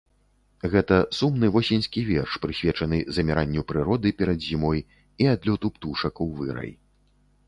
[0.75, 4.79] Гэта сумны восеньскі верш, прысвечаны заміранню прыроды перад зімой
[5.27, 6.71] і адлёту птушак у вырай.